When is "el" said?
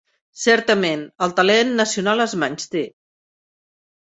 1.27-1.35